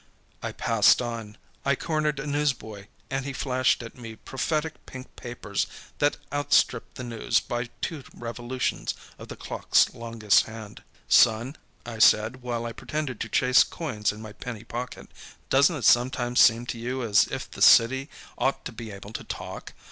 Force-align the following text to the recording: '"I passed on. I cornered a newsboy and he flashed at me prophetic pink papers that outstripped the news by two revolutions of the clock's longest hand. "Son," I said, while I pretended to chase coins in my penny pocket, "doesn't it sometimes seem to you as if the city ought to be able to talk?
'"I 0.41 0.51
passed 0.51 0.99
on. 0.99 1.37
I 1.63 1.75
cornered 1.75 2.19
a 2.19 2.25
newsboy 2.25 2.87
and 3.11 3.23
he 3.23 3.33
flashed 3.33 3.83
at 3.83 3.95
me 3.99 4.15
prophetic 4.15 4.83
pink 4.87 5.15
papers 5.15 5.67
that 5.99 6.17
outstripped 6.33 6.95
the 6.95 7.03
news 7.03 7.39
by 7.39 7.65
two 7.81 8.03
revolutions 8.15 8.95
of 9.19 9.27
the 9.27 9.35
clock's 9.35 9.93
longest 9.93 10.47
hand. 10.47 10.81
"Son," 11.07 11.55
I 11.85 11.99
said, 11.99 12.41
while 12.41 12.65
I 12.65 12.73
pretended 12.73 13.19
to 13.19 13.29
chase 13.29 13.63
coins 13.63 14.11
in 14.11 14.23
my 14.23 14.33
penny 14.33 14.63
pocket, 14.63 15.07
"doesn't 15.51 15.75
it 15.75 15.85
sometimes 15.85 16.39
seem 16.39 16.65
to 16.65 16.79
you 16.79 17.03
as 17.03 17.27
if 17.27 17.51
the 17.51 17.61
city 17.61 18.09
ought 18.39 18.65
to 18.65 18.71
be 18.71 18.89
able 18.89 19.13
to 19.13 19.23
talk? 19.23 19.75